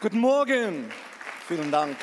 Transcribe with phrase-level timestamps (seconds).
[0.00, 0.92] Guten Morgen.
[1.48, 1.96] Vielen Dank.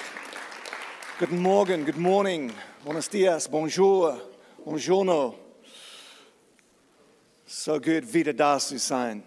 [1.17, 2.51] Guten Morgen, good morning,
[2.83, 4.19] buenos dias, bonjour,
[4.65, 5.33] buongiorno.
[7.45, 9.23] So gut, wieder da zu sein.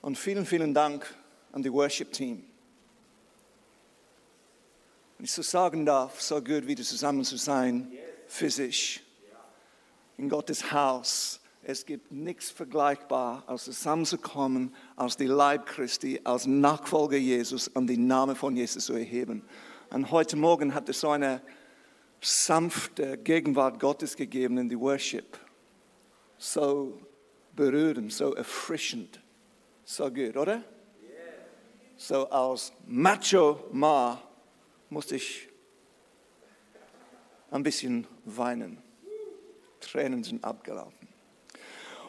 [0.00, 1.14] Und vielen, vielen Dank
[1.52, 2.42] an die Worship-Team.
[5.18, 7.92] Wenn ich so sagen darf, so gut wieder zusammen zu sein,
[8.26, 9.02] physisch,
[10.16, 11.41] in Gottes Haus.
[11.64, 18.08] Es gibt nichts vergleichbar, als zusammenzukommen, als die Leib Christi, als Nachfolger Jesus und den
[18.08, 19.44] Namen von Jesus zu erheben.
[19.90, 21.40] Und heute Morgen hat es so eine
[22.20, 25.38] sanfte Gegenwart Gottes gegeben in die Worship.
[26.36, 27.00] So
[27.54, 29.20] berührend, so erfrischend,
[29.84, 30.64] so gut, oder?
[31.96, 34.20] So als Macho Ma
[34.90, 35.48] musste ich
[37.52, 38.82] ein bisschen weinen.
[39.78, 41.01] Tränen sind abgelaufen.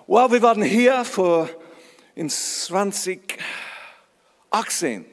[0.05, 1.49] Well, wir waren hier vor
[2.13, 5.05] in 2018.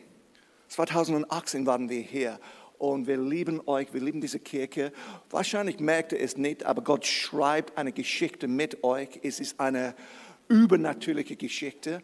[0.66, 2.40] 2018 waren wir hier
[2.76, 4.92] und wir lieben euch, wir lieben diese Kirche.
[5.30, 9.20] Wahrscheinlich merkt ihr es nicht, aber Gott schreibt eine Geschichte mit euch.
[9.23, 9.95] Es ist eine
[10.48, 12.02] übernatürliche Geschichte.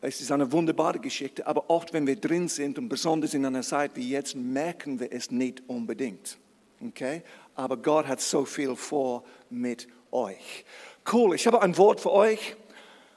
[0.00, 3.62] Es ist eine wunderbare Geschichte, aber oft, wenn wir drin sind und besonders in einer
[3.62, 6.38] Zeit wie jetzt, merken wir es nicht unbedingt.
[6.80, 7.24] Okay?
[7.56, 10.64] Aber Gott hat so viel vor mit euch.
[11.10, 12.56] Cool, ich habe ein Wort für euch,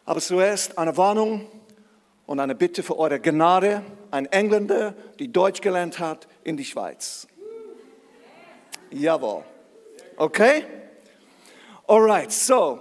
[0.06, 1.48] aber zuerst eine Warnung
[2.26, 3.84] und eine Bitte für eure Gnade.
[4.10, 7.28] Ein Engländer, die Deutsch gelernt hat, in die Schweiz.
[8.90, 9.44] Jawohl.
[10.18, 10.66] Okay?
[11.88, 12.80] Alright, so,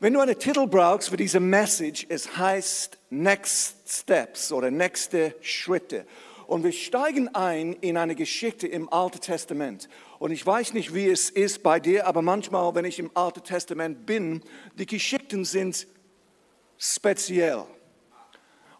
[0.00, 6.06] wenn du einen Titel brauchst für diese Message, es heißt Next Steps oder nächste Schritte.
[6.46, 9.88] Und wir steigen ein in eine Geschichte im Alten Testament.
[10.18, 13.42] Und ich weiß nicht, wie es ist bei dir, aber manchmal, wenn ich im Alten
[13.42, 14.42] Testament bin,
[14.74, 15.86] die Geschichten sind
[16.76, 17.64] speziell.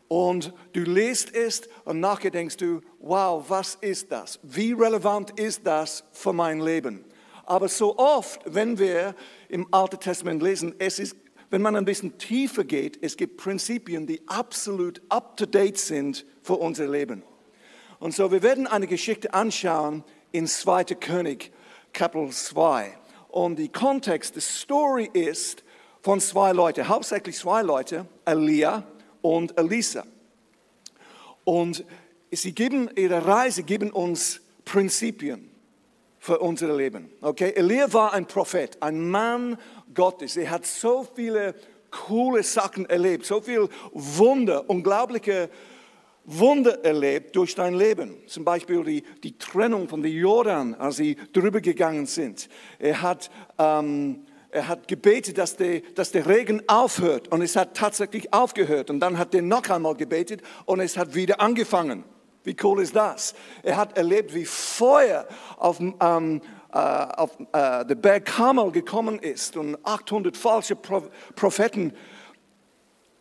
[0.09, 4.41] Und du liest es und nachher denkst du, wow, was ist das?
[4.43, 7.05] Wie relevant ist das für mein Leben?
[7.45, 9.15] Aber so oft, wenn wir
[9.49, 11.17] im Alten Testament lesen, es ist,
[11.51, 16.89] wenn man ein bisschen tiefer geht, es gibt Prinzipien, die absolut up-to-date sind für unser
[16.89, 17.23] Leben.
[18.01, 20.85] Und so, wir werden eine Geschichte anschauen, in 2.
[20.85, 21.53] König,
[21.93, 22.97] Kapitel 2.
[23.29, 25.63] Und die Kontext, die Story ist
[26.03, 28.85] von zwei Leuten, hauptsächlich zwei Leute, Elia
[29.21, 30.05] und Elisa.
[31.45, 31.85] Und
[32.31, 35.51] sie geben ihre Reise, geben uns Prinzipien
[36.19, 37.11] für unser Leben.
[37.21, 39.59] Okay, Elia war ein Prophet, ein Mann
[39.95, 40.37] Gottes.
[40.37, 41.55] Er hat so viele
[41.91, 45.49] coole Sachen erlebt, so viel Wunder, unglaubliche
[46.31, 48.15] Wunder erlebt durch dein Leben.
[48.27, 52.51] Zum Beispiel die, die Trennung von den Jordan, als sie drüber gegangen sind.
[52.79, 57.75] Er hat, ähm, er hat gebetet, dass der, dass der Regen aufhört und es hat
[57.75, 58.91] tatsächlich aufgehört.
[58.91, 62.05] Und dann hat er noch einmal gebetet und es hat wieder angefangen.
[62.45, 63.35] Wie cool ist das?
[63.63, 69.57] Er hat erlebt, wie Feuer auf, ähm, äh, auf äh, den Berg Karmel gekommen ist
[69.57, 71.95] und 800 falsche Propheten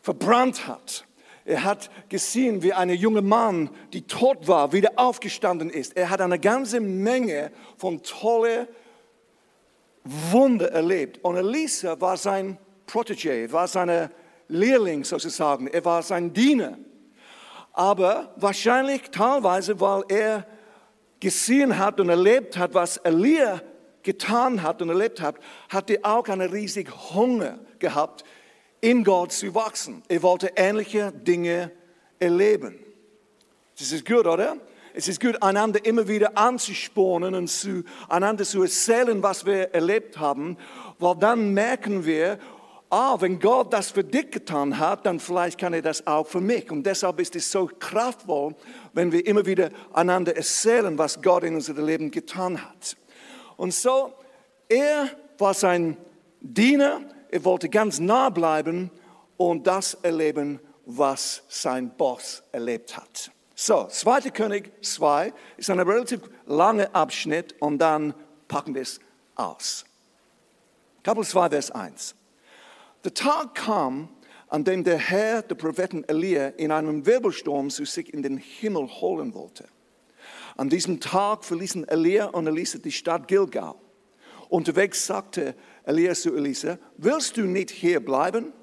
[0.01, 1.06] verbrannt hat.
[1.47, 5.96] Er hat gesehen, wie ein junger Mann, die tot war, wieder aufgestanden ist.
[5.96, 8.68] Er hat eine ganze Menge von tolle
[10.03, 11.24] Wunder erlebt.
[11.24, 14.09] Und Elisa war sein Protégé, war sein
[14.50, 15.68] Lehrling sozusagen.
[15.68, 16.78] Er war sein Diener.
[17.72, 20.46] Aber wahrscheinlich teilweise, weil er
[21.22, 23.62] gesehen hat und erlebt hat, was Elia
[24.03, 25.36] getan hat und erlebt hat,
[25.69, 28.25] hat er auch einen riesigen Hunger gehabt
[28.82, 30.04] in Gott zu wachsen.
[30.08, 31.72] Er wollte ähnliche Dinge
[32.20, 32.80] erleben.
[33.78, 34.58] Das ist gut, oder?
[34.94, 40.18] Es ist gut, einander immer wieder anzuspornen und zu, einander zu erzählen, was wir erlebt
[40.18, 40.58] haben,
[40.98, 42.40] weil dann merken wir,
[42.90, 46.42] ah, wenn Gott das für dich getan hat, dann vielleicht kann er das auch für
[46.42, 46.72] mich.
[46.72, 48.56] Und deshalb ist es so kraftvoll,
[48.94, 52.98] wenn wir immer wieder einander erzählen, was Gott in unserem Leben getan hat.
[53.56, 54.14] Und so,
[54.70, 55.98] er war sein
[56.42, 57.02] Diener,
[57.32, 58.92] er wollte ganz nah bleiben
[59.38, 63.32] und das erleben, was sein Boss erlebt hat.
[63.56, 64.30] So, 2.
[64.31, 68.13] König 2 ist ein relativ langer Abschnitt und dann
[68.48, 69.00] packen wir es
[69.36, 69.84] aus.
[71.04, 72.16] Kapitel 2, Vers 1.
[73.04, 74.10] Der Tag kam,
[74.50, 78.88] an dem der Herr, der Propheten Elia, in einem Wirbelsturm zu sich in den Himmel
[78.88, 79.66] holen wollte.
[80.56, 83.75] An diesem Tag verließen Elia und Elisa die Stadt Gilgal.
[84.50, 88.54] Unterwegs sagte Elia zu Elisa, willst du nicht hier bleiben?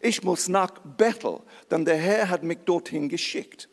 [0.00, 1.40] Ich muss nach Bethel,
[1.70, 3.68] denn der Herr hat mich dorthin geschickt.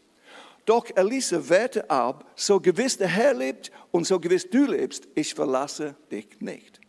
[0.66, 5.34] Doch Elisa wehrte ab, so gewiss der Herr lebt und so gewiss du lebst, ich
[5.34, 6.82] verlasse dich nicht.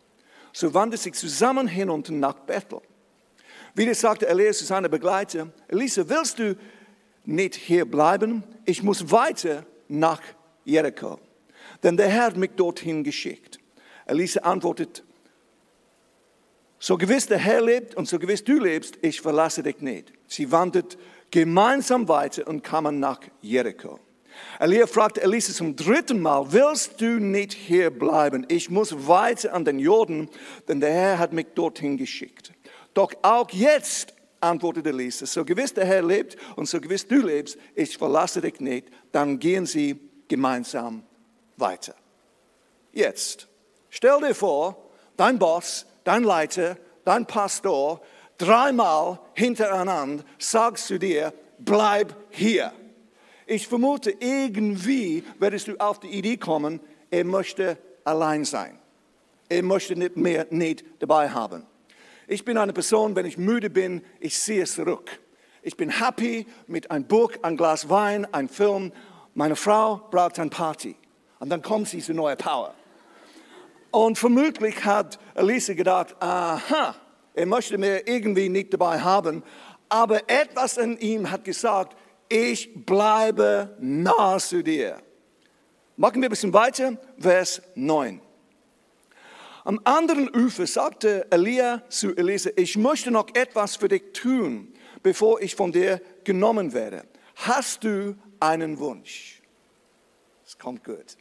[0.53, 2.81] So wandte sie zusammen hinunter nach Bethel.
[3.75, 6.56] Wieder sagte Elia zu seiner Begleiter, Elisa, willst du
[7.25, 10.20] nicht hier bleiben, ich muss weiter nach
[10.65, 11.20] Jericho.
[11.82, 13.57] Denn der Herr hat mich dorthin geschickt.
[14.08, 15.05] Elisa antwortet,
[16.81, 20.12] so gewiss der Herr lebt und so gewiss du lebst, ich verlasse dich nicht.
[20.28, 20.96] Sie wandert
[21.31, 23.99] gemeinsam weiter und kamen nach Jericho.
[24.60, 28.46] Elia fragte Elisa zum dritten Mal, willst du nicht hier bleiben?
[28.49, 30.28] Ich muss weiter an den Jordan,
[30.69, 32.52] denn der Herr hat mich dorthin geschickt.
[32.94, 37.58] Doch auch jetzt, antwortete Elisa, so gewiss der Herr lebt und so gewiss du lebst,
[37.75, 38.88] ich verlasse dich nicht.
[39.10, 41.02] Dann gehen sie gemeinsam
[41.56, 41.94] weiter.
[42.93, 43.49] Jetzt,
[43.90, 44.76] stell dir vor,
[45.17, 48.00] dein Boss, dein Leiter, dein Pastor,
[48.38, 52.73] dreimal hintereinander sagst zu dir, bleib hier.
[53.46, 56.81] Ich vermute, irgendwie würdest du auf die Idee kommen,
[57.11, 58.79] er möchte allein sein.
[59.49, 61.67] Er möchte nicht mehr nicht dabei haben.
[62.26, 65.19] Ich bin eine Person, wenn ich müde bin, ich ziehe zurück.
[65.62, 68.93] Ich bin happy mit einem Buch, ein Glas Wein, einem Film.
[69.34, 70.94] Meine Frau braucht eine Party.
[71.38, 72.75] Und dann kommt diese neue Power.
[73.90, 76.94] Und vermutlich hat Elise gedacht, aha,
[77.35, 79.43] er möchte mir irgendwie nicht dabei haben.
[79.88, 81.96] Aber etwas in ihm hat gesagt,
[82.29, 85.00] ich bleibe nah zu dir.
[85.96, 88.20] Machen wir ein bisschen weiter, Vers 9.
[89.64, 95.41] Am anderen Ufer sagte Elia zu Elise, ich möchte noch etwas für dich tun, bevor
[95.41, 97.05] ich von dir genommen werde.
[97.37, 99.43] Hast du einen Wunsch?
[100.46, 101.17] Es kommt gut.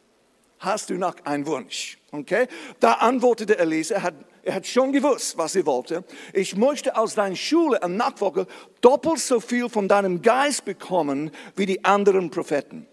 [0.58, 1.98] Hast du noch einen Wunsch?
[2.10, 2.48] Okay?
[2.80, 6.04] Da antwortete Elise, er hat, er hat schon gewusst, was er wollte.
[6.32, 8.46] Ich möchte aus deiner Schule am Nachfolger
[8.80, 12.86] doppelt so viel von deinem Geist bekommen wie die anderen Propheten.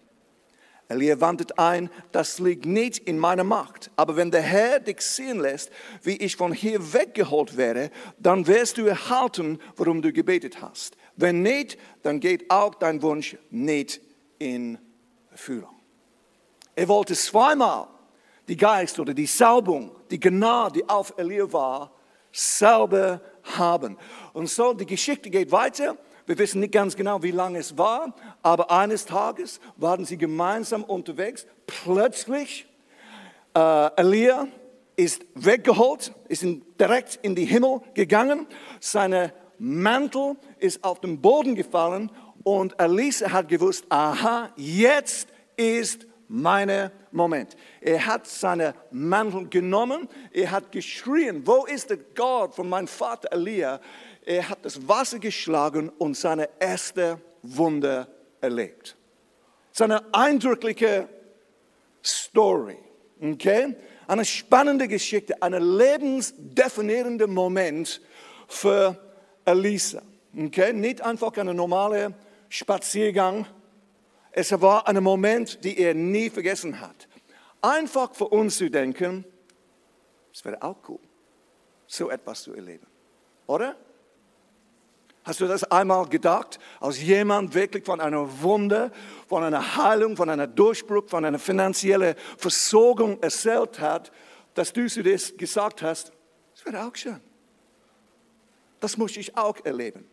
[0.88, 3.90] Elia wandte ein, das liegt nicht in meiner Macht.
[3.96, 5.72] Aber wenn der Herr dich sehen lässt,
[6.04, 7.90] wie ich von hier weggeholt werde,
[8.20, 10.96] dann wirst du erhalten, worum du gebetet hast.
[11.16, 14.02] Wenn nicht, dann geht auch dein Wunsch nicht
[14.38, 14.78] in
[15.32, 15.75] Erfüllung.
[16.76, 17.88] Er wollte zweimal
[18.48, 21.92] die Geist oder die Salbung, die Gnade, die auf Elia war,
[22.32, 23.22] selber
[23.58, 23.98] haben.
[24.34, 25.98] Und so, die Geschichte geht weiter.
[26.26, 30.84] Wir wissen nicht ganz genau, wie lange es war, aber eines Tages waren sie gemeinsam
[30.84, 31.46] unterwegs.
[31.68, 32.68] Plötzlich,
[33.56, 34.48] äh, Elia
[34.96, 36.44] ist weggeholt, ist
[36.80, 38.48] direkt in die Himmel gegangen.
[38.80, 42.12] Seine Mantel ist auf den Boden gefallen
[42.44, 47.56] und Elisa hat gewusst, aha, jetzt ist mein Moment.
[47.82, 53.32] Er hat seine Mantel genommen, er hat geschrien, wo ist der Gott von meinem Vater
[53.32, 53.80] Elia?
[54.26, 58.08] Er hat das Wasser geschlagen und seine erste Wunder
[58.42, 58.96] erlebt.
[59.72, 61.08] Seine eindrückliche
[62.04, 62.78] Story,
[63.22, 63.76] okay?
[64.08, 68.02] Eine spannende Geschichte, ein lebensdefinierender Moment
[68.48, 68.98] für
[69.44, 70.02] Elisa,
[70.38, 70.74] okay?
[70.74, 72.14] Nicht einfach ein normaler
[72.50, 73.46] Spaziergang,
[74.38, 77.08] es war ein Moment, den er nie vergessen hat.
[77.62, 79.24] Einfach für uns zu denken,
[80.34, 81.00] es wäre auch cool,
[81.88, 82.86] so etwas zu erleben.
[83.48, 83.78] Oder?
[85.24, 88.92] Hast du das einmal gedacht, als jemand wirklich von einer Wunde,
[89.30, 94.12] von einer Heilung, von einer Durchbruch, von einer finanziellen Versorgung erzählt hat,
[94.54, 96.12] dass du zu dir gesagt hast,
[96.54, 97.22] es wäre auch schön.
[98.82, 100.06] Das muss ich auch erleben.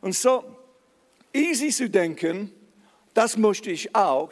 [0.00, 0.56] Und so
[1.32, 2.52] easy zu denken,
[3.14, 4.30] das möchte ich auch.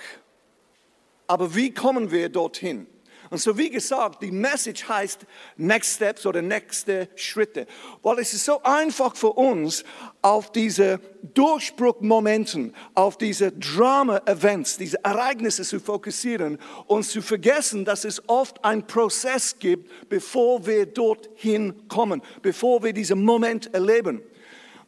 [1.27, 2.87] Aber wie kommen wir dorthin?
[3.31, 7.67] Und so wie gesagt, die Message heißt Next Steps oder nächste Schritte.
[8.03, 9.85] Weil es ist so einfach für uns,
[10.23, 11.01] auf diese
[11.35, 18.87] Durchbruchmomenten, auf diese Drama-Events, diese Ereignisse zu fokussieren und zu vergessen, dass es oft einen
[18.87, 24.23] Prozess gibt, bevor wir dorthin kommen, bevor wir diesen Moment erleben.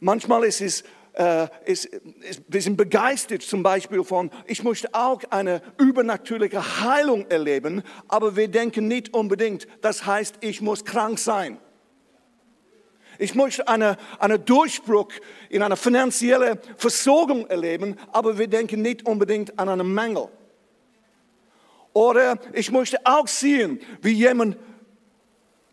[0.01, 5.21] Manchmal ist es äh, ist, ist, wir sind begeistert zum Beispiel von, ich möchte auch
[5.31, 11.59] eine übernatürliche Heilung erleben, aber wir denken nicht unbedingt, das heißt, ich muss krank sein.
[13.19, 15.13] Ich möchte einen eine Durchbruch
[15.51, 20.29] in einer finanziellen Versorgung erleben, aber wir denken nicht unbedingt an einen Mangel.
[21.93, 24.57] Oder ich möchte auch sehen, wie jemand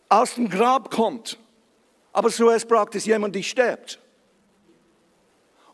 [0.10, 1.38] aus dem Grab kommt,
[2.12, 4.00] aber zuerst braucht es jemand, der stirbt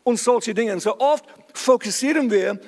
[0.04, 0.78] und solche Dinge.
[0.78, 2.60] So oft fokussieren wir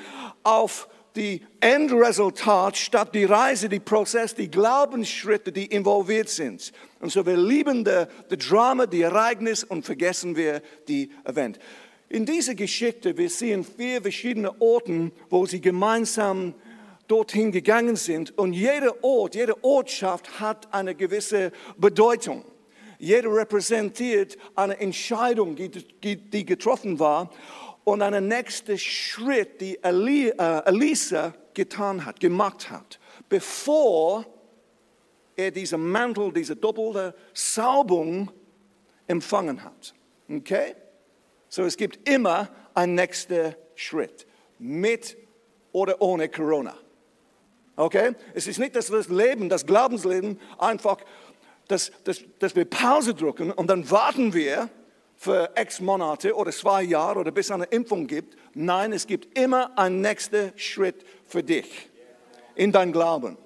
[0.43, 6.73] auf die Endresultat statt die Reise, die Prozess, die Glaubensschritte, die involviert sind.
[7.01, 11.59] Und so wir lieben das Drama, die Ereignis und vergessen wir die Event.
[12.09, 16.55] In dieser Geschichte, wir sehen vier verschiedene Orte, wo sie gemeinsam
[17.09, 18.37] dorthin gegangen sind.
[18.39, 22.45] Und jeder Ort, jede Ortschaft hat eine gewisse Bedeutung.
[22.99, 27.31] Jeder repräsentiert eine Entscheidung, die, getroffen war.
[27.85, 32.99] und einen nächsten Schritt, die äh, Elisa getan hat, gemacht hat,
[33.29, 34.27] bevor
[35.37, 38.31] er diesen Mantel, diese doppelte Salbung
[39.07, 39.95] empfangen hat.
[40.29, 40.75] Okay?
[41.49, 44.27] So, es gibt immer einen nächsten Schritt,
[44.59, 45.17] mit
[45.73, 46.75] oder ohne Corona.
[47.77, 48.15] Okay?
[48.35, 50.99] Es ist nicht, dass das Leben, das Glaubensleben einfach,
[51.69, 54.69] dass, dass, dass wir Pause drücken und dann warten wir
[55.17, 58.37] für x Monate oder zwei Jahre oder bis es eine Impfung gibt.
[58.55, 61.89] Nein, es gibt immer einen nächsten Schritt für dich
[62.55, 63.37] in dein Glauben.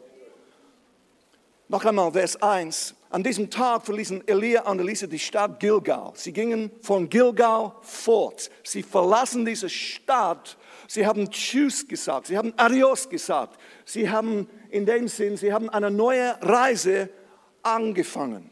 [1.68, 2.96] Noch einmal Vers 1.
[3.10, 6.12] An diesem Tag verließen Elia und Elisa die Stadt Gilgal.
[6.14, 8.50] Sie gingen von Gilgal fort.
[8.64, 10.56] Sie verlassen diese Stadt.
[10.88, 12.26] Sie haben Tschüss gesagt.
[12.26, 13.60] Sie haben Adios gesagt.
[13.84, 17.08] Sie haben in dem Sinn, sie haben eine neue Reise
[17.62, 18.50] angefangen.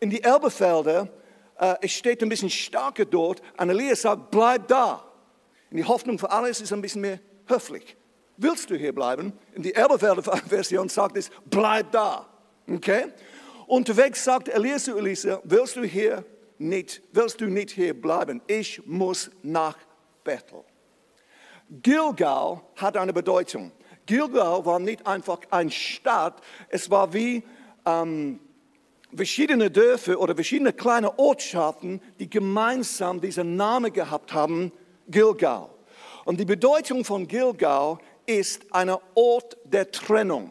[0.00, 1.08] In die Elbefelder,
[1.58, 5.04] äh, es steht ein bisschen stärker dort, und Elia sagt, bleib da.
[5.70, 7.96] In die Hoffnung für alles ist ein bisschen mehr höflich.
[8.36, 9.32] Willst du hier bleiben?
[9.54, 12.26] In die Elbefelder Version sagt es, bleib da.
[12.68, 13.06] Okay?
[13.66, 16.24] Unterwegs sagt Elia zu Elisa, willst du hier
[16.58, 18.42] nicht, willst du nicht hier bleiben?
[18.46, 19.76] Ich muss nach
[20.24, 20.64] Bethel.
[21.70, 23.72] Gilgal hat eine Bedeutung.
[24.04, 27.44] Gilgal war nicht einfach eine Stadt, es war wie
[27.86, 28.40] ähm,
[29.14, 34.72] verschiedene Dörfer oder verschiedene kleine Ortschaften, die gemeinsam diesen Namen gehabt haben,
[35.08, 35.68] Gilgal.
[36.24, 40.50] Und die Bedeutung von Gilgal ist ein Ort der Trennung.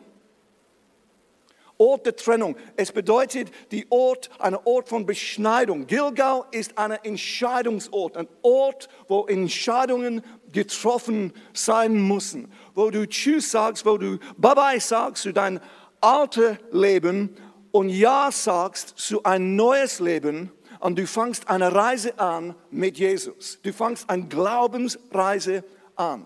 [1.82, 2.56] Ort der Trennung.
[2.76, 5.88] Es bedeutet die Ort, ein Ort von Beschneidung.
[5.88, 10.22] Gilgal ist ein Entscheidungsort, ein Ort, wo Entscheidungen
[10.52, 15.60] getroffen sein müssen, wo du Tschüss sagst, wo du Bye-bye sagst zu deinem
[16.02, 17.36] alten Leben
[17.72, 23.60] und Ja sagst zu ein neues Leben und du fangst eine Reise an mit Jesus.
[23.64, 25.64] Du fangst eine Glaubensreise
[25.96, 26.26] an.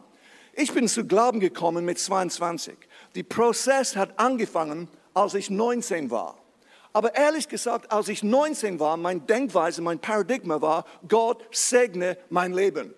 [0.53, 2.75] Ich bin zu Glauben gekommen mit 22.
[3.15, 6.37] Der Prozess hat angefangen als ich 19 war.
[6.93, 12.53] Aber ehrlich gesagt, als ich 19 war, mein Denkweise, mein Paradigma war, Gott segne mein
[12.53, 12.93] Leben.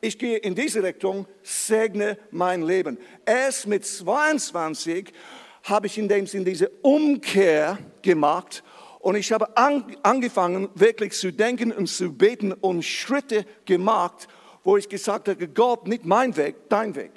[0.00, 2.98] Ich gehe in diese Richtung, segne mein Leben.
[3.26, 5.12] Erst mit 22
[5.62, 8.62] habe ich in dem Sinn diese Umkehr gemacht
[9.00, 14.28] und ich habe angefangen, wirklich zu denken und zu beten und Schritte gemacht,
[14.62, 17.12] wo ich gesagt habe, Gott, nicht mein Weg, dein Weg.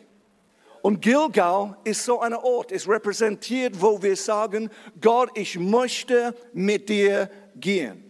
[0.82, 4.70] Und Gilgal ist so ein Ort, es repräsentiert, wo wir sagen,
[5.00, 8.04] Gott, ich möchte mit dir gehen.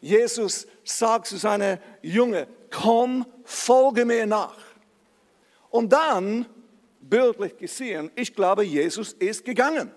[0.00, 4.58] Jesus sagt zu seiner Junge, komm, folge mir nach.
[5.68, 6.46] Und dann,
[7.10, 9.90] bildlich gesehen, ich glaube, Jesus ist gegangen.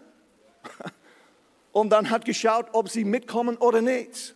[1.72, 4.36] Und dann hat geschaut, ob sie mitkommen oder nicht.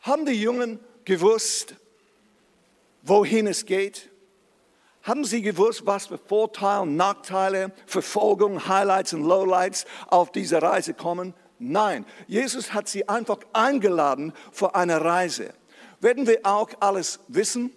[0.00, 1.74] Haben die Jungen gewusst,
[3.02, 4.10] wohin es geht?
[5.02, 11.32] Haben Sie gewusst, was für Vorteile, Nachteile, Verfolgung, Highlights und Lowlights auf diese Reise kommen?
[11.58, 15.54] Nein, Jesus hat sie einfach eingeladen für eine Reise.
[16.00, 17.72] Werden wir auch alles wissen?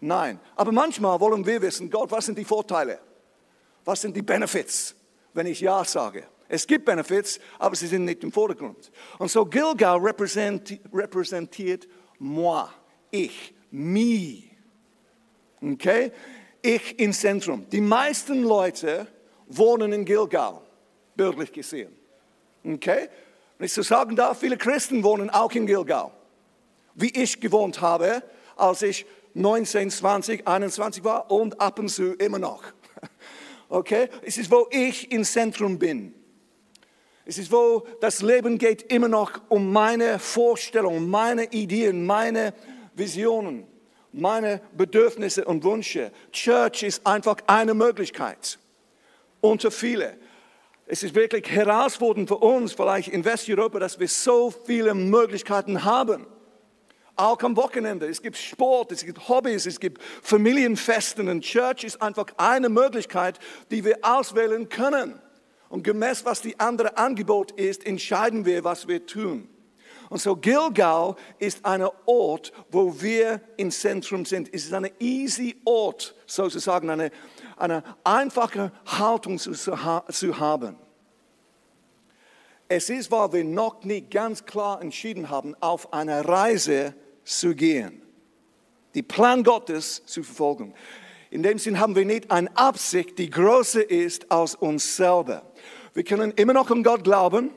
[0.00, 0.40] Nein.
[0.54, 2.98] Aber manchmal wollen wir wissen, Gott, was sind die Vorteile?
[3.84, 4.94] Was sind die Benefits,
[5.32, 6.24] wenn ich Ja sage?
[6.48, 8.90] Es gibt Benefits, aber sie sind nicht im Vordergrund.
[9.18, 11.88] Und so Gilgal repräsentiert,
[12.18, 12.68] moi,
[13.10, 14.44] ich, me.
[15.60, 16.12] Okay?
[16.62, 17.68] Ich im Zentrum.
[17.70, 19.06] Die meisten Leute
[19.46, 20.60] wohnen in Gilgal,
[21.16, 21.96] bildlich gesehen.
[22.64, 23.08] Okay?
[23.58, 26.10] Wenn ich so sagen darf, viele Christen wohnen auch in Gilgal.
[26.94, 28.22] Wie ich gewohnt habe,
[28.56, 32.62] als ich 19, 20, 21 war und ab und zu immer noch.
[33.68, 34.08] Okay?
[34.22, 36.14] Es ist, wo ich im Zentrum bin.
[37.24, 42.54] Es ist, wo das Leben geht immer noch um meine Vorstellungen, meine Ideen, meine
[42.94, 43.66] Visionen
[44.16, 46.10] meine Bedürfnisse und Wünsche.
[46.32, 48.58] Church ist einfach eine Möglichkeit
[49.40, 50.16] unter viele.
[50.86, 56.26] Es ist wirklich herausfordernd für uns, vielleicht in Westeuropa, dass wir so viele Möglichkeiten haben.
[57.16, 58.06] Auch am Wochenende.
[58.06, 61.28] Es gibt Sport, es gibt Hobbys, es gibt Familienfesten.
[61.28, 63.38] Und Church ist einfach eine Möglichkeit,
[63.70, 65.18] die wir auswählen können.
[65.70, 69.48] Und gemäß, was die andere Angebot ist, entscheiden wir, was wir tun.
[70.08, 74.52] Und so Gilgal ist ein Ort, wo wir im Zentrum sind.
[74.52, 77.10] Es ist ein easy Ort, sozusagen, eine,
[77.56, 80.76] eine einfache Haltung zu, zu haben.
[82.68, 86.94] Es ist, weil wir noch nicht ganz klar entschieden haben, auf eine Reise
[87.26, 88.00] zu gehen,
[88.94, 90.72] die Plan Gottes zu verfolgen.
[91.30, 95.42] In dem Sinn haben wir nicht eine Absicht, die größer ist als uns selber.
[95.92, 97.50] Wir können immer noch an Gott glauben,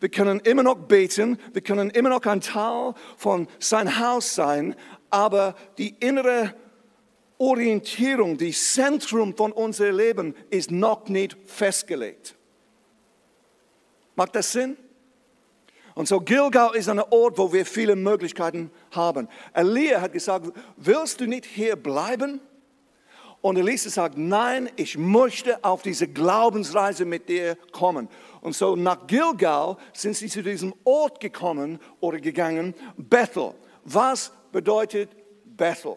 [0.00, 4.74] wir können immer noch beten, wir können immer noch ein Teil von sein Haus sein,
[5.10, 6.54] aber die innere
[7.38, 12.34] Orientierung, das Zentrum von unserem Leben ist noch nicht festgelegt.
[14.14, 14.76] Macht das Sinn?
[15.94, 19.28] Und so Gilgal ist ein Ort, wo wir viele Möglichkeiten haben.
[19.52, 22.40] Elia hat gesagt, willst du nicht hier bleiben?
[23.42, 28.08] Und Elisa sagt, nein, ich möchte auf diese Glaubensreise mit dir kommen.
[28.40, 33.52] Und so nach Gilgal sind sie zu diesem Ort gekommen oder gegangen, Bethel.
[33.84, 35.10] Was bedeutet
[35.44, 35.96] Bethel?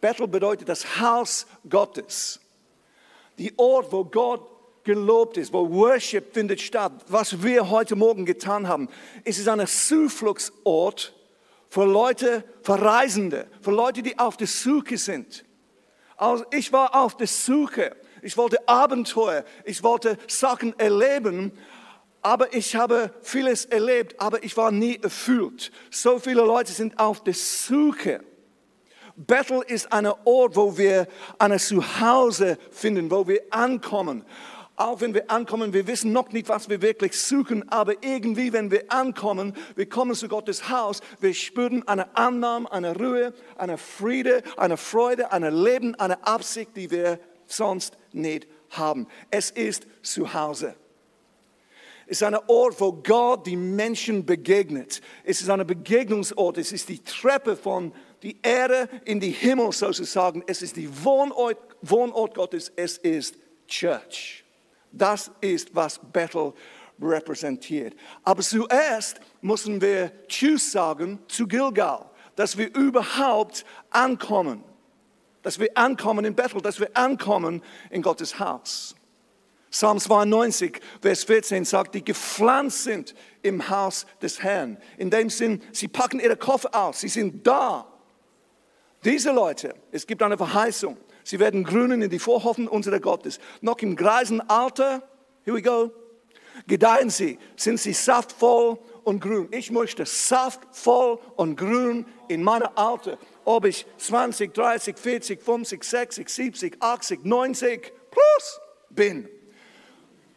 [0.00, 2.40] Bethel bedeutet das Haus Gottes.
[3.36, 4.55] Die Ort, wo Gott
[4.86, 6.92] gelobt ist, wo Worship findet statt.
[7.08, 8.88] Was wir heute Morgen getan haben,
[9.24, 11.12] ist es ein Zufluchtsort
[11.68, 15.44] für Leute, für Reisende, für Leute, die auf der Suche sind.
[16.16, 17.96] Also ich war auf der Suche.
[18.22, 19.44] Ich wollte Abenteuer.
[19.64, 21.52] Ich wollte Sachen erleben.
[22.22, 25.70] Aber ich habe vieles erlebt, aber ich war nie erfüllt.
[25.90, 28.20] So viele Leute sind auf der Suche.
[29.16, 34.24] Bethel ist ein Ort, wo wir ein Zuhause finden, wo wir ankommen.
[34.76, 38.70] Auch wenn wir ankommen, wir wissen noch nicht, was wir wirklich suchen, aber irgendwie, wenn
[38.70, 44.42] wir ankommen, wir kommen zu Gottes Haus, wir spüren eine Annahme, eine Ruhe, eine Friede,
[44.58, 49.06] eine Freude, ein Leben, eine Absicht, die wir sonst nicht haben.
[49.30, 50.74] Es ist zu Hause.
[52.08, 55.00] Es ist ein Ort, wo Gott die Menschen begegnet.
[55.24, 56.58] Es ist ein Begegnungsort.
[56.58, 57.92] Es ist die Treppe von
[58.22, 60.44] die Erde in die Himmel sozusagen.
[60.46, 62.70] Es ist die Wohnort, Wohnort Gottes.
[62.76, 64.45] Es ist Church.
[64.96, 66.52] Das ist, was Bethel
[67.00, 67.94] repräsentiert.
[68.22, 74.64] Aber zuerst müssen wir Tschüss sagen zu Gilgal, dass wir überhaupt ankommen.
[75.42, 78.96] Dass wir ankommen in Bethel, dass wir ankommen in Gottes Haus.
[79.70, 84.78] Psalm 92, Vers 14 sagt, die gepflanzt sind im Haus des Herrn.
[84.96, 87.86] In dem Sinn, sie packen ihre Koffer aus, sie sind da.
[89.04, 90.96] Diese Leute, es gibt eine Verheißung,
[91.26, 93.40] Sie werden grünen in die Vorhofen unserer Gottes.
[93.60, 95.02] Noch im greisen Alter,
[95.44, 95.90] here we go,
[96.68, 99.48] gedeihen sie, sind sie saftvoll und grün.
[99.50, 103.18] Ich möchte saftvoll und grün in meiner Alter.
[103.44, 109.28] Ob ich 20, 30, 40, 50, 60, 70, 80, 90 plus bin.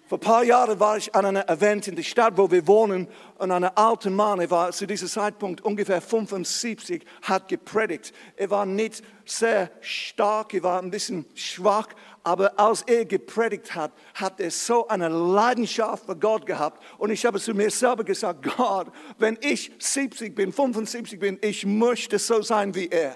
[0.09, 3.07] Vor ein paar Jahren war ich an einem Event in der Stadt, wo wir wohnen,
[3.37, 8.11] und ein alter Mann, er war zu diesem Zeitpunkt ungefähr 75, hat gepredigt.
[8.35, 11.89] Er war nicht sehr stark, er war ein bisschen schwach,
[12.23, 16.81] aber als er gepredigt hat, hat er so eine Leidenschaft für Gott gehabt.
[16.97, 18.87] Und ich habe zu mir selber gesagt, Gott,
[19.19, 23.15] wenn ich 70 bin, 75 bin, ich möchte so sein wie er.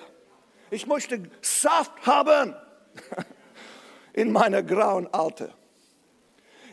[0.69, 2.53] Ich möchte Saft haben
[4.13, 5.56] in meiner grauen Alter.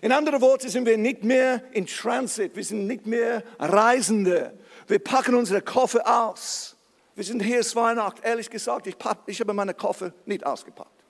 [0.03, 4.59] In anderen Worten sind wir nicht mehr in Transit, wir sind nicht mehr Reisende.
[4.87, 6.77] Wir packen unsere Koffer aus.
[7.15, 8.21] Wir sind hier es Weihnachten.
[8.23, 11.05] Ehrlich gesagt, ich, pack, ich habe meine Koffer nicht ausgepackt.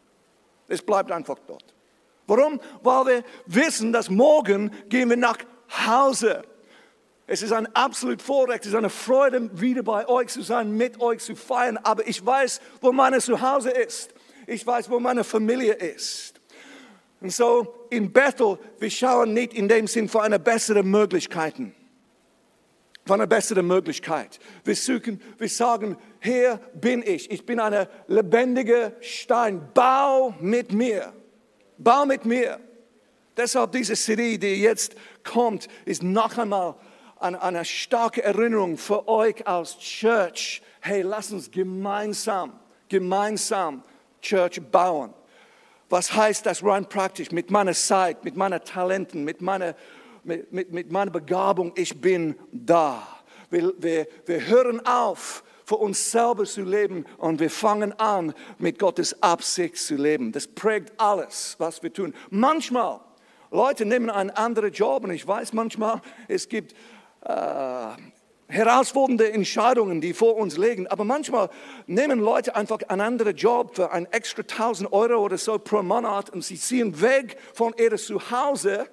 [0.67, 1.75] Es bleibt einfach dort.
[2.27, 2.61] Warum?
[2.83, 5.39] Weil wir wissen, dass morgen gehen wir nach
[5.87, 6.43] Hause.
[7.29, 11.01] Es ist ein absolut Vorrecht, es ist eine Freude, wieder bei euch zu sein, mit
[11.01, 11.77] euch zu feiern.
[11.77, 14.13] Aber ich weiß, wo meine Zuhause ist.
[14.49, 16.40] Ich weiß, wo meine Familie ist.
[17.21, 21.55] Und so in Bethel, wir schauen nicht in dem Sinn für eine bessere Möglichkeit.
[23.07, 24.39] Für eine bessere Möglichkeit.
[24.65, 27.31] Wir suchen, wir sagen, hier bin ich.
[27.31, 29.69] Ich bin eine lebendige Stein.
[29.75, 31.13] Bau mit mir.
[31.77, 32.59] Bau mit mir.
[33.37, 36.75] Deshalb diese Serie, die jetzt kommt, ist noch einmal
[37.19, 40.63] eine, eine starke Erinnerung für euch als Church.
[40.81, 43.83] Hey, lass uns gemeinsam, gemeinsam
[44.21, 45.15] Church bauen.
[45.91, 47.33] Was heißt das rein praktisch?
[47.33, 49.75] Mit meiner Zeit, mit meinen Talenten, mit meiner,
[50.23, 53.07] mit, mit, mit meiner Begabung, ich bin da.
[53.51, 58.79] Wir, wir, wir hören auf, für uns selber zu leben und wir fangen an, mit
[58.79, 60.33] Gottes Absicht zu leben.
[60.33, 62.15] Das prägt alles, was wir tun.
[62.31, 63.01] Manchmal,
[63.51, 66.73] Leute nehmen einen anderen Job und ich weiß manchmal, es gibt
[67.23, 67.87] äh,
[68.51, 70.87] herausfordernde Entscheidungen, die vor uns liegen.
[70.89, 71.49] Aber manchmal
[71.87, 76.31] nehmen Leute einfach einen anderen Job für ein extra 1000 Euro oder so pro Monat
[76.31, 78.87] und sie ziehen weg von ihrem Zuhause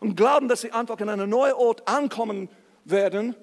[0.00, 2.48] und glauben, dass sie einfach an einem neuen Ort ankommen
[2.84, 3.34] werden.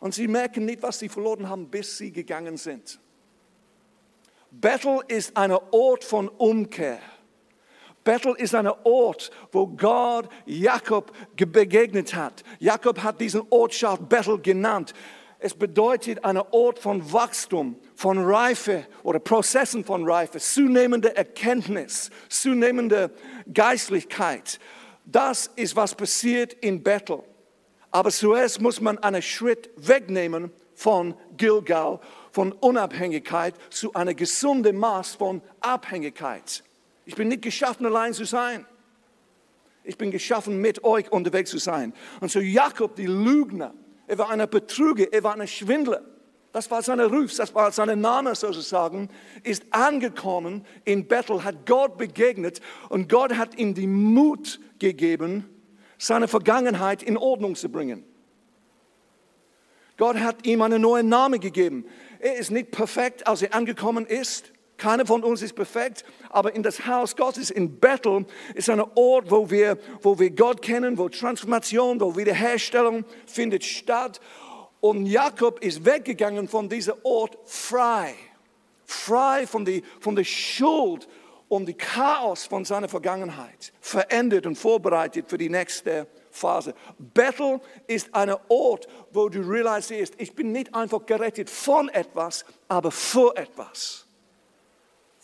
[0.00, 3.00] Und sie merken nicht, was sie verloren haben, bis sie gegangen sind.
[4.50, 7.00] Bethel ist ein Ort von Umkehr.
[8.08, 12.42] Bethel ist ein Ort, wo Gott Jakob begegnet hat.
[12.58, 14.94] Jakob hat diesen Ortschaft Bethel genannt.
[15.38, 23.10] Es bedeutet ein Ort von Wachstum, von Reife oder Prozessen von Reife, zunehmende Erkenntnis, zunehmende
[23.52, 24.58] Geistlichkeit.
[25.04, 27.22] Das ist, was passiert in Bethel.
[27.90, 32.00] Aber zuerst muss man einen Schritt wegnehmen von Gilgal,
[32.32, 36.64] von Unabhängigkeit zu einem gesunden Maß von Abhängigkeit.
[37.08, 38.66] Ich bin nicht geschaffen, allein zu sein.
[39.82, 41.94] Ich bin geschaffen, mit euch unterwegs zu sein.
[42.20, 43.72] Und so Jakob, die Lügner,
[44.06, 46.02] er war ein Betrüger, er war ein Schwindler.
[46.52, 49.08] Das war sein Ruf, das war sein Name sozusagen,
[49.42, 55.48] ist angekommen in Bethel, hat Gott begegnet und Gott hat ihm den Mut gegeben,
[55.96, 58.04] seine Vergangenheit in Ordnung zu bringen.
[59.96, 61.86] Gott hat ihm einen neuen Namen gegeben.
[62.18, 64.52] Er ist nicht perfekt, als er angekommen ist.
[64.78, 69.28] Keiner von uns ist perfekt, aber in das Haus Gottes in Bethel ist ein Ort,
[69.28, 74.20] wo wir, wo wir Gott kennen, wo Transformation, wo Wiederherstellung findet statt.
[74.80, 78.14] Und Jakob ist weggegangen von diesem Ort frei,
[78.84, 81.08] frei von der, von der Schuld
[81.48, 86.72] und dem Chaos von seiner Vergangenheit, verändert und vorbereitet für die nächste Phase.
[87.00, 92.92] Bethel ist ein Ort, wo du realisierst, ich bin nicht einfach gerettet von etwas, aber
[92.92, 94.07] für etwas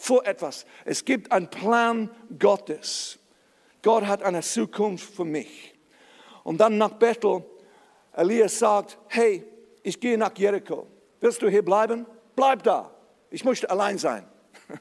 [0.04, 0.66] vor etwas.
[0.84, 3.18] Es gibt einen Plan Gottes.
[3.82, 5.74] Gott hat eine Zukunft für mich.
[6.42, 7.42] Und dann nach Bethel,
[8.12, 9.44] Elias sagt, hey,
[9.82, 10.86] ich gehe nach Jericho.
[11.20, 12.06] Willst du hier bleiben?
[12.36, 12.90] Bleib da.
[13.30, 14.28] Ich möchte allein sein.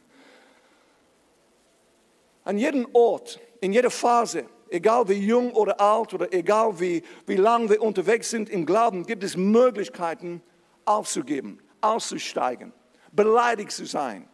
[2.44, 7.38] An jedem Ort, in jeder Phase, egal wie jung oder alt oder egal wie, wie
[7.38, 10.44] lang wir unterwegs sind im Glauben, gibt es Möglichkeiten
[10.84, 12.74] aufzugeben, auszusteigen,
[13.14, 14.28] beleidigt zu sein,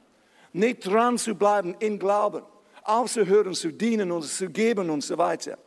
[0.54, 2.44] nicht dran zu bleiben im Glauben,
[2.84, 5.58] aufzuhören, zu dienen und zu geben und so weiter.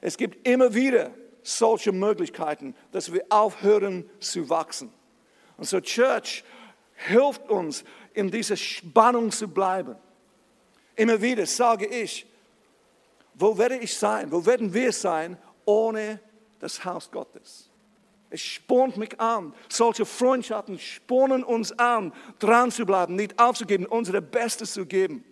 [0.00, 1.10] Es gibt immer wieder
[1.42, 4.92] solche Möglichkeiten, dass wir aufhören zu wachsen.
[5.56, 6.44] Und so Church
[6.94, 9.94] hilft uns, in dieser Spannung zu bleiben.
[10.96, 12.26] Immer wieder sage ich,
[13.34, 16.18] wo werde ich sein, wo werden wir sein ohne
[16.58, 17.68] das Haus Gottes?
[18.30, 19.54] Es spornt mich an.
[19.68, 25.24] Solche Freundschaften spornen uns an, dran zu bleiben, nicht aufzugeben, unsere Bestes zu geben.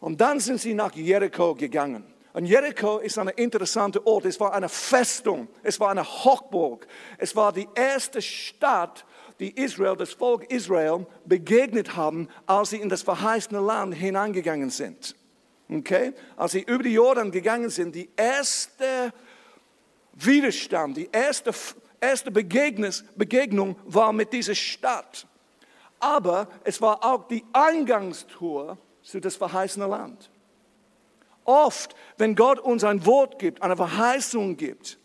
[0.00, 2.04] Und dann sind sie nach Jericho gegangen.
[2.34, 4.24] Und Jericho ist ein interessanter Ort.
[4.24, 6.86] Es war eine Festung, es war eine Hochburg.
[7.16, 9.04] Es war die erste Stadt,
[9.38, 15.14] die Israel, das Volk Israel, begegnet haben, als sie in das verheißene Land hineingegangen sind.
[15.70, 16.12] Okay?
[16.36, 19.12] Als sie über die Jordan gegangen sind, die erste
[20.14, 21.52] Widerstand, die erste,
[22.00, 25.26] erste Begegnung war mit dieser Stadt.
[26.00, 30.30] Aber es war auch die Eingangstour zu das verheißene Land.
[31.44, 34.98] Oft, wenn Gott uns ein Wort gibt, eine Verheißung gibt,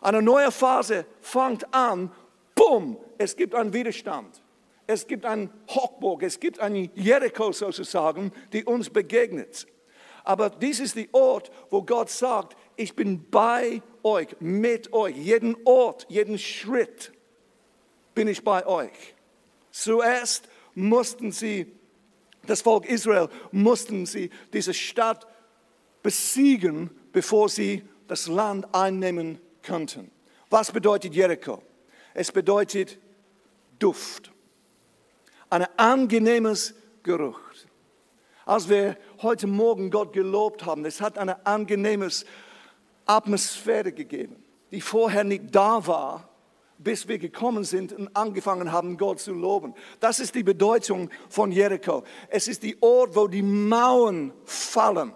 [0.00, 2.10] eine neue Phase fängt an,
[2.54, 4.42] bumm, es gibt einen Widerstand.
[4.86, 9.66] Es gibt einen Hochburg, es gibt einen Jericho sozusagen, die uns begegnet.
[10.24, 15.16] Aber dies ist der Ort, wo Gott sagt, ich bin bei euch, mit euch.
[15.16, 17.12] Jeden Ort, jeden Schritt
[18.14, 19.14] bin ich bei euch.
[19.70, 21.72] Zuerst mussten sie,
[22.46, 25.26] das Volk Israel, mussten sie diese Stadt
[26.02, 30.10] besiegen, bevor sie das Land einnehmen könnten.
[30.50, 31.62] Was bedeutet Jericho?
[32.12, 32.98] Es bedeutet
[33.78, 34.30] Duft.
[35.50, 37.40] Ein angenehmes Geruch.
[38.46, 42.26] Als wir heute Morgen Gott gelobt haben, es hat eine angenehmes
[43.06, 44.36] Atmosphäre gegeben,
[44.70, 46.28] die vorher nicht da war,
[46.78, 49.74] bis wir gekommen sind und angefangen haben, Gott zu loben.
[50.00, 52.04] Das ist die Bedeutung von Jericho.
[52.28, 55.12] Es ist die Ort, wo die Mauern fallen,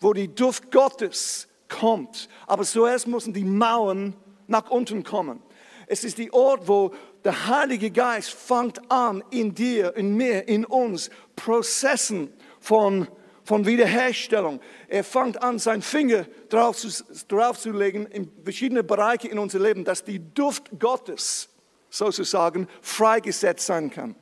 [0.00, 2.28] wo die Duft Gottes kommt.
[2.46, 4.14] Aber zuerst müssen die Mauern
[4.46, 5.42] nach unten kommen.
[5.86, 6.92] Es ist die Ort, wo
[7.24, 13.08] der Heilige Geist fängt an, in dir, in mir, in uns Prozessen von
[13.46, 14.60] von Wiederherstellung.
[14.88, 16.88] Er fängt an, seinen Finger drauf zu,
[17.28, 21.48] drauf legen in verschiedene Bereiche in unser Leben, dass die Duft Gottes
[21.88, 24.16] sozusagen freigesetzt sein kann.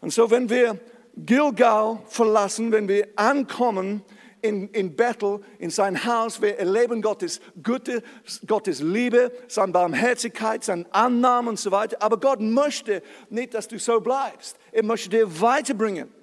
[0.00, 0.80] Und so, wenn wir
[1.14, 4.02] Gilgal verlassen, wenn wir ankommen
[4.40, 8.02] in, in Bethel, in sein Haus, wir erleben Gottes Güte,
[8.46, 11.98] Gottes Liebe, seine Barmherzigkeit, seine Annahme und so weiter.
[12.00, 14.56] Aber Gott möchte nicht, dass du so bleibst.
[14.72, 16.21] Er möchte dir weiterbringen.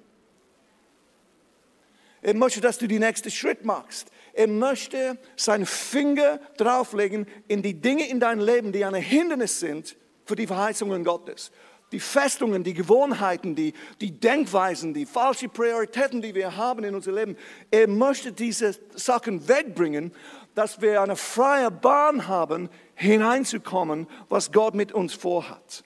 [2.22, 4.08] Er möchte, dass du den nächsten Schritt machst.
[4.32, 9.96] Er möchte seinen Finger drauflegen in die Dinge in deinem Leben, die ein Hindernis sind
[10.24, 11.50] für die Verheißungen Gottes.
[11.92, 17.16] Die Festungen, die Gewohnheiten, die, die Denkweisen, die falschen Prioritäten, die wir haben in unserem
[17.16, 17.36] Leben.
[17.70, 20.12] Er möchte diese Sachen wegbringen,
[20.54, 25.82] dass wir eine freie Bahn haben, hineinzukommen, was Gott mit uns vorhat.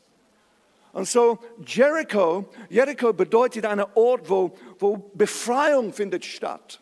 [0.94, 6.80] Und so Jericho, Jericho bedeutet ein Ort, wo, wo Befreiung findet statt,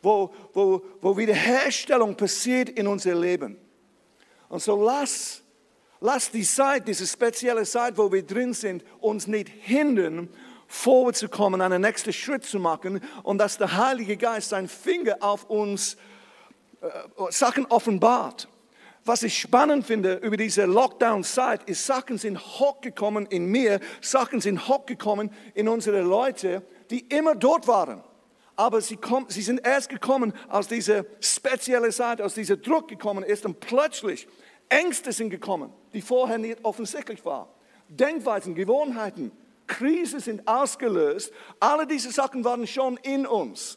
[0.00, 3.58] wo, wo, wo Wiederherstellung passiert in unser Leben.
[4.48, 5.42] Und so lass,
[6.00, 10.28] Lass die Zeit, diese spezielle Zeit, wo wir drin sind, uns nicht hindern,
[10.68, 15.16] vorwärts zu kommen, einen nächsten Schritt zu machen und dass der Heilige Geist seinen Finger
[15.20, 15.96] auf uns
[16.80, 16.88] äh,
[17.30, 18.48] Sachen offenbart.
[19.06, 24.66] Was ich spannend finde über diese Lockdown-Zeit, ist, Sachen sind hochgekommen in mir, Sachen sind
[24.66, 28.02] hochgekommen in unsere Leute, die immer dort waren.
[28.56, 33.22] Aber sie, kommen, sie sind erst gekommen aus dieser speziellen Zeit, aus dieser Druck gekommen
[33.22, 34.26] ist und plötzlich
[34.68, 37.46] Ängste sind gekommen, die vorher nicht offensichtlich waren.
[37.88, 39.30] Denkweisen, Gewohnheiten,
[39.68, 41.32] Krisen sind ausgelöst.
[41.60, 43.76] Alle diese Sachen waren schon in uns.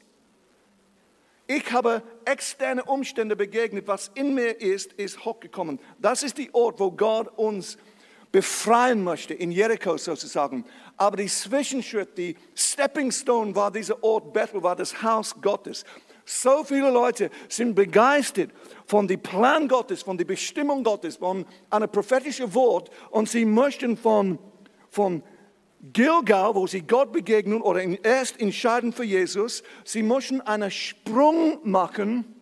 [1.52, 3.88] Ich habe externe Umstände begegnet.
[3.88, 5.80] Was in mir ist, ist hochgekommen.
[5.98, 7.80] Das ist die Ort, wo Gott uns
[8.32, 10.64] befreien möchte, in Jericho sozusagen.
[10.96, 15.86] Aber die Zwischenschritt, die Stepping Stone war dieser Ort Bethel, war das Haus Gottes.
[16.24, 18.52] So viele Leute sind begeistert
[18.86, 23.98] von dem Plan Gottes, von der Bestimmung Gottes, von einem prophetischen Wort und sie möchten
[23.98, 24.38] von,
[24.92, 25.24] von
[25.82, 32.36] Gilgal, wo sie Gott begegnen oder erst entscheiden für Jesus, sie müssen einen Sprung machen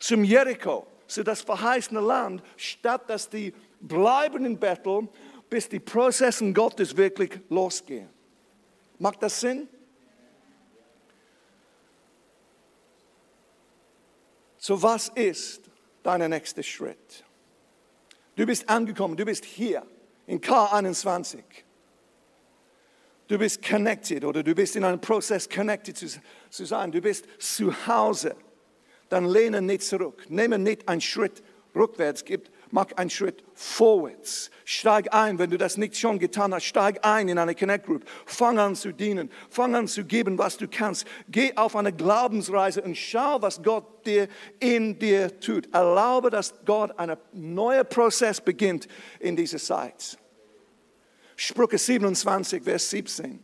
[0.00, 5.08] zum Jericho, zu das verheißene Land, statt dass die bleiben in Bethel,
[5.48, 8.08] bis die Prozesse Gottes wirklich losgehen.
[8.98, 9.68] Macht das Sinn?
[14.58, 15.62] So was ist
[16.02, 17.24] dein nächster Schritt?
[18.36, 19.86] Du bist angekommen, du bist hier
[20.26, 21.42] in K21.
[23.30, 26.08] Du bist connected oder du bist in einem Prozess connected zu,
[26.50, 26.90] zu sein.
[26.90, 28.34] Du bist zu Hause.
[29.08, 30.26] Dann lehne nicht zurück.
[30.28, 31.40] Nehme nicht einen Schritt
[31.72, 32.24] rückwärts.
[32.24, 34.50] Gib, mach einen Schritt vorwärts.
[34.64, 36.64] Steig ein, wenn du das nicht schon getan hast.
[36.64, 38.04] Steig ein in eine Connect Group.
[38.26, 39.30] Fang an zu dienen.
[39.48, 41.06] Fang an zu geben, was du kannst.
[41.28, 44.26] Geh auf eine Glaubensreise und schau, was Gott dir
[44.58, 45.72] in dir tut.
[45.72, 48.88] Erlaube, dass Gott einen neuen Prozess beginnt
[49.20, 50.19] in dieser Zeit.
[51.42, 53.42] Sprüche 27, Vers 17.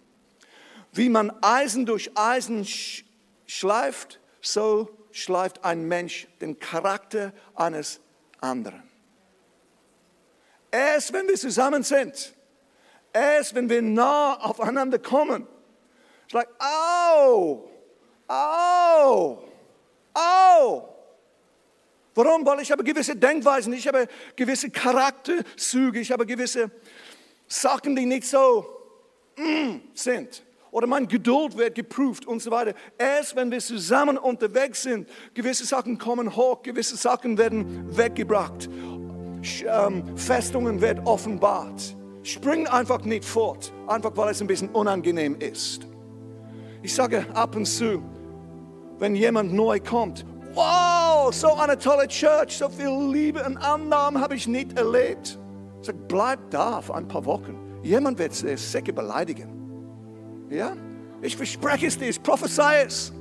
[0.93, 2.67] Wie man Eisen durch Eisen
[3.47, 8.01] schleift, so schleift ein Mensch den Charakter eines
[8.39, 8.83] anderen.
[10.71, 12.35] Erst wenn wir zusammen sind,
[13.15, 15.49] erst wenn wir nah aufeinander kommen,
[16.27, 17.67] ist like, au,
[18.29, 19.43] au,
[20.13, 20.89] au.
[22.15, 22.45] Warum?
[22.45, 24.07] Weil ich habe gewisse Denkweisen, ich habe
[24.37, 26.71] gewisse Charakterzüge, ich habe gewisse
[27.49, 28.67] Sachen, die nicht so
[29.37, 30.45] mm, sind.
[30.71, 32.75] Oder meine Geduld wird geprüft und so weiter.
[32.99, 38.69] Erst wenn wir zusammen unterwegs sind, gewisse Sachen kommen hoch, gewisse Sachen werden weggebracht.
[39.67, 41.97] Ähm, Festungen werden offenbart.
[42.23, 45.87] Spring einfach nicht fort, einfach weil es ein bisschen unangenehm ist.
[46.83, 48.03] Ich sage ab und zu,
[48.99, 54.35] wenn jemand neu kommt, wow, so eine tolle Church, so viel Liebe und Annahme habe
[54.35, 55.39] ich nicht erlebt.
[55.87, 57.57] Sag, bleib da für ein paar Wochen.
[57.85, 59.49] Jemand wird es sicher beleidigen.
[60.51, 60.73] Ja?
[61.23, 63.13] Ich verspreche es dir, ich prophezei es.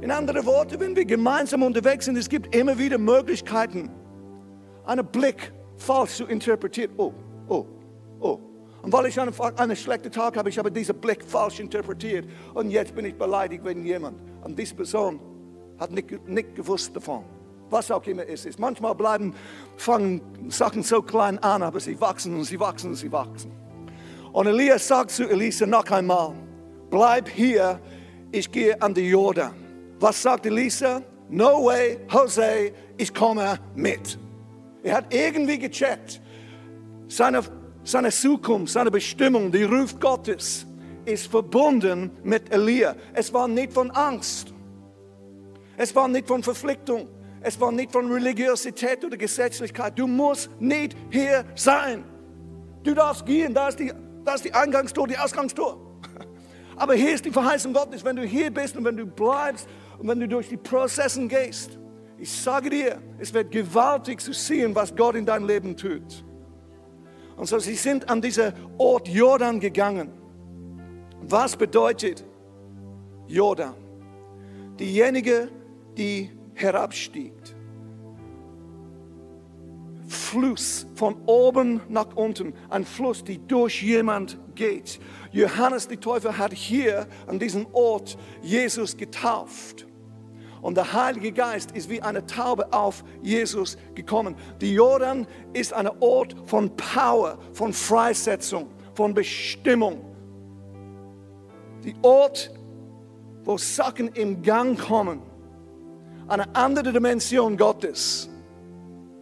[0.00, 3.90] In anderen Worten, wenn wir gemeinsam unterwegs sind, es gibt immer wieder Möglichkeiten,
[4.86, 6.92] einen Blick falsch zu interpretieren.
[6.96, 7.12] Oh,
[7.48, 7.66] oh,
[8.20, 8.38] oh.
[8.80, 12.26] Und weil ich einen, einen schlechten Tag habe, ich habe diesen Blick falsch interpretiert.
[12.54, 15.20] Und jetzt bin ich beleidigt, wenn jemand, und diese Person
[15.78, 17.24] hat nicht, nicht gewusst davon
[17.70, 18.58] was auch immer es ist.
[18.58, 19.34] Manchmal bleiben,
[19.76, 23.52] fangen Sachen so klein an, aber sie wachsen und sie wachsen und sie wachsen.
[24.32, 26.32] Und Elias sagt zu Elisa noch einmal,
[26.90, 27.80] bleib hier,
[28.32, 29.54] ich gehe an die Jordan.
[30.00, 31.02] Was sagt Elisa?
[31.28, 34.18] No way, Jose, ich komme mit.
[34.82, 36.20] Er hat irgendwie gecheckt,
[37.08, 37.42] seine,
[37.84, 40.66] seine Zukunft, seine Bestimmung, die Ruf Gottes
[41.04, 42.94] ist verbunden mit Elia.
[43.12, 44.52] Es war nicht von Angst.
[45.76, 47.08] Es war nicht von Verpflichtung.
[47.46, 49.98] Es war nicht von Religiosität oder Gesetzlichkeit.
[49.98, 52.02] Du musst nicht hier sein.
[52.82, 53.92] Du darfst gehen, da ist die,
[54.24, 55.76] da ist die Eingangstür, die Ausgangstür.
[56.76, 60.08] Aber hier ist die Verheißung Gottes, wenn du hier bist und wenn du bleibst und
[60.08, 61.78] wenn du durch die Prozesse gehst.
[62.16, 66.24] Ich sage dir, es wird gewaltig zu sehen, was Gott in deinem Leben tut.
[67.36, 70.10] Und so, sie sind an diesen Ort Jordan gegangen.
[71.20, 72.24] Was bedeutet
[73.26, 73.74] Jordan?
[74.78, 75.50] Diejenige,
[75.98, 77.54] die herabstiegt.
[80.06, 85.00] Fluss von oben nach unten, ein Fluss, der durch jemand geht.
[85.32, 89.86] Johannes die Täufer hat hier an diesem Ort Jesus getauft.
[90.62, 94.34] Und der Heilige Geist ist wie eine Taube auf Jesus gekommen.
[94.60, 100.02] Die Jordan ist ein Ort von Power, von Freisetzung, von Bestimmung.
[101.84, 102.50] Die Ort,
[103.44, 105.20] wo Sachen im Gang kommen
[106.28, 108.28] eine andere Dimension Gottes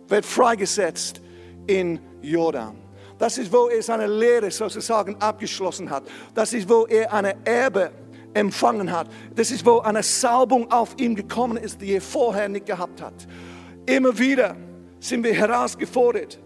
[0.08, 1.20] wird freigesetzt
[1.66, 2.76] in Jordan.
[3.18, 6.04] Das ist, wo er seine Lehre sozusagen abgeschlossen hat.
[6.34, 7.92] Das ist, wo er eine Erbe
[8.34, 9.08] empfangen hat.
[9.34, 13.14] Das ist, wo eine Salbung auf ihn gekommen ist, die er vorher nicht gehabt hat.
[13.86, 14.56] Immer wieder
[15.00, 16.38] sind wir herausgefordert,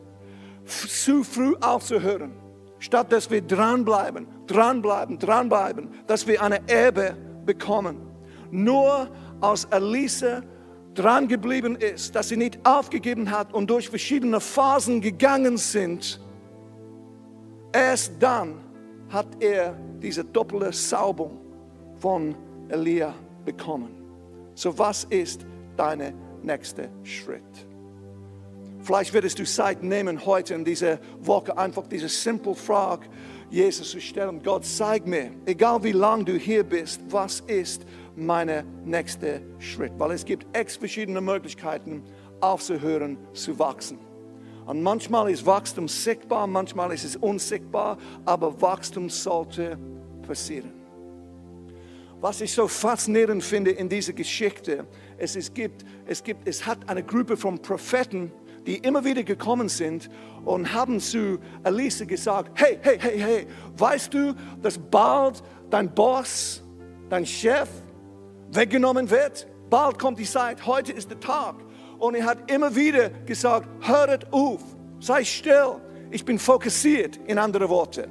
[0.66, 2.32] zu früh aufzuhören,
[2.78, 8.00] statt dass wir dranbleiben, dranbleiben, dranbleiben, dass wir eine Erbe bekommen.
[8.50, 9.08] Nur
[9.40, 10.42] als Elisa
[10.94, 16.20] dran geblieben ist, dass sie nicht aufgegeben hat und durch verschiedene Phasen gegangen sind,
[17.72, 18.54] erst dann
[19.08, 21.40] hat er diese doppelte Saubung
[21.96, 22.34] von
[22.68, 24.02] Elia bekommen.
[24.54, 25.46] So was ist
[25.76, 27.42] dein nächster Schritt?
[28.80, 33.06] Vielleicht würdest du Zeit nehmen, heute in dieser Woche einfach diese simple Frage
[33.50, 34.40] Jesus zu stellen.
[34.42, 37.84] Gott, zeig mir, egal wie lange du hier bist, was ist
[38.16, 39.92] mein nächster Schritt?
[39.98, 42.02] Weil es gibt x verschiedene Möglichkeiten,
[42.40, 43.98] aufzuhören, zu wachsen.
[44.66, 49.78] Und manchmal ist Wachstum sichtbar, manchmal ist es unsichtbar, aber Wachstum sollte
[50.26, 50.72] passieren.
[52.20, 54.86] Was ich so faszinierend finde in dieser Geschichte,
[55.18, 58.32] es, es, gibt, es, gibt, es hat eine Gruppe von Propheten,
[58.66, 60.10] die immer wieder gekommen sind
[60.44, 66.64] und haben zu Elise gesagt, hey, hey, hey, hey, weißt du, dass bald dein Boss,
[67.08, 67.68] dein Chef
[68.50, 69.46] weggenommen wird?
[69.70, 71.56] Bald kommt die Zeit, heute ist der Tag.
[71.98, 74.60] Und er hat immer wieder gesagt, hört auf,
[75.00, 75.76] sei still,
[76.10, 78.08] ich bin fokussiert, in andere Worte.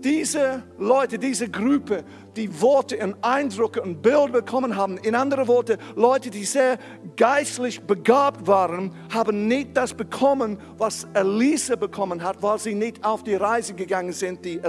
[0.00, 2.02] Diese Leute, diese Gruppe,
[2.34, 6.78] die Worte und Eindrücke und Bilder bekommen haben, in andere Worte, Leute, die sehr
[7.16, 13.22] geistlich begabt waren, haben nicht das bekommen, was Elise bekommen hat, weil sie nicht auf
[13.22, 14.60] die Reise gegangen sind, die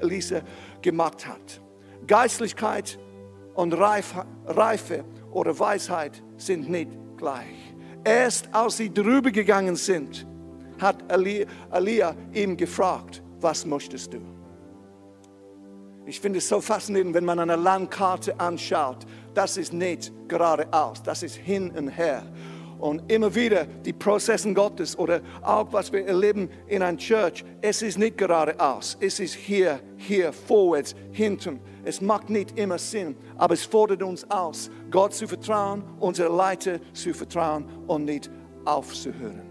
[0.00, 0.42] Elise
[0.82, 1.60] gemacht hat.
[2.08, 2.98] Geistlichkeit
[3.60, 7.74] und Reife oder Weisheit sind nicht gleich.
[8.02, 10.26] Erst als sie drüber gegangen sind,
[10.78, 14.20] hat Elia ihm gefragt, was möchtest du?
[16.06, 19.04] Ich finde es so faszinierend, wenn man eine Landkarte anschaut.
[19.34, 22.22] Das ist nicht geradeaus, das ist hin und her.
[22.78, 27.82] Und immer wieder die Prozessen Gottes oder auch was wir erleben in einer Church, es
[27.82, 31.60] ist nicht geradeaus, es ist hier, hier, vorwärts, hinten.
[31.84, 36.78] Es macht nicht immer Sinn, aber es fordert uns aus, Gott zu vertrauen, unsere Leiter
[36.92, 38.30] zu vertrauen und nicht
[38.64, 39.42] aufzuhören.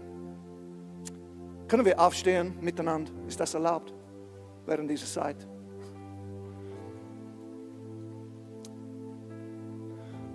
[1.68, 3.12] Können wir aufstehen miteinander?
[3.28, 3.92] Ist das erlaubt
[4.66, 5.46] während dieser Zeit?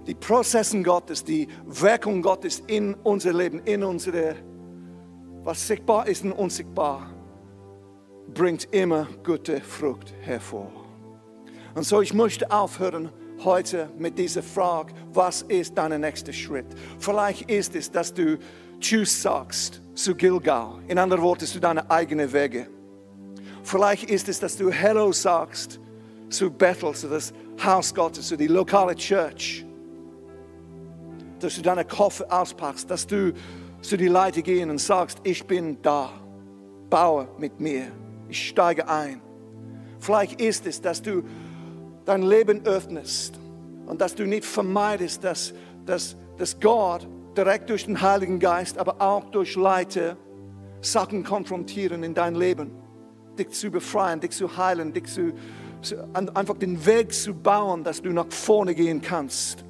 [0.08, 4.36] die Prozessen Gottes, die Wirkung Gottes in unser Leben, in unsere,
[5.44, 7.10] was sichtbar ist und unsichtbar,
[8.34, 10.85] bringt immer gute Frucht hervor.
[11.76, 13.10] Und so, ich möchte aufhören
[13.44, 16.66] heute mit dieser Frage, was ist dein nächster Schritt?
[16.98, 18.40] Vielleicht ist es, dass du
[18.80, 22.68] Tschüss sagst zu Gilgal, in anderen Worten zu deinen eigenen Wege.
[23.64, 25.80] Vielleicht ist es, dass du Hello sagst
[26.30, 27.34] zu Bethel, zu das
[27.64, 29.66] Haus Gottes, zu die lokale Church
[31.40, 33.34] dass du deine Koffer auspackst, dass du
[33.82, 36.10] zu die Leute gehen und sagst, ich bin da,
[36.90, 37.92] baue mit mir,
[38.30, 39.22] ich steige ein.
[40.00, 41.24] Vielleicht ist es, dass du
[42.06, 43.40] dein Leben öffnest
[43.86, 45.54] und dass du nicht vermeidest, dass,
[45.86, 50.18] dass, dass Gott direkt durch den Heiligen Geist, aber auch durch Leute
[50.82, 52.72] Sachen konfrontieren in dein Leben,
[53.38, 55.34] dich zu befreien, dich zu heilen, dich zu,
[56.14, 59.66] einfach den Weg zu bauen, dass du nach vorne gehen kannst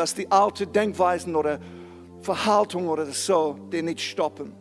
[0.00, 1.58] dass die alten Denkweisen oder
[2.22, 4.52] Verhaltung oder so die nicht stoppen.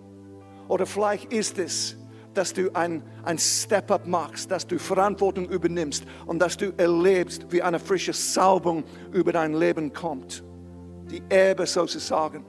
[0.67, 1.95] Oder vielleicht ist es,
[2.39, 7.61] dass du ein, ein Step-up machst, dass du Verantwortung übernimmst und dass du erlebst, wie
[7.61, 10.41] eine frische Salbung über dein Leben kommt.
[11.11, 12.45] Die Erbe sozusagen,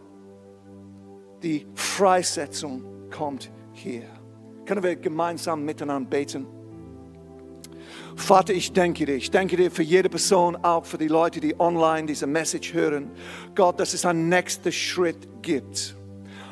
[1.42, 4.05] die Freisetzung kommt hier.
[4.64, 6.46] Können wir gemeinsam miteinander beten?
[8.14, 9.16] Vater, ich danke dir.
[9.16, 13.11] Ich danke dir für jede Person, auch für die Leute, die online diese Message hören.
[13.57, 15.96] Gott, dass es einen nächsten Schritt gibt.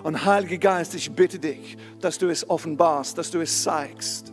[0.09, 4.33] Und Heiliger Geist, ich bitte dich, dass du es offenbarst, dass du es zeigst.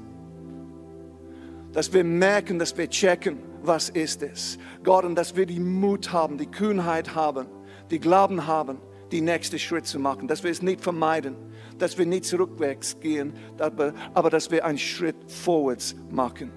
[1.74, 4.58] Dass wir merken, dass wir checken, was ist es.
[4.86, 7.47] Gott, und dass wir die Mut haben, die Kühnheit haben,
[7.91, 8.78] die Glauben haben,
[9.12, 10.30] die nächste Schritt zu machen.
[10.30, 11.36] Dass wir es nicht vermeiden,
[11.78, 16.54] dass wir nicht zurückwärts gehen, aber, dass wir einen Schritt vorwärts machen.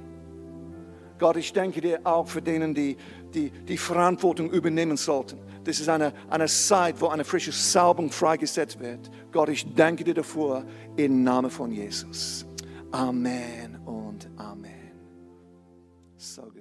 [1.19, 2.97] Gott, ich denke dir auch für denen, die,
[3.35, 5.41] die die Verantwortung übernehmen sollten.
[5.65, 9.11] Das ist eine, eine Zeit, wo eine frische Salbung freigesetzt wird.
[9.33, 10.65] Gott, ich danke dir dafür
[10.97, 12.47] im Namen von Jesus.
[12.91, 14.93] Amen und Amen.
[16.17, 16.58] So.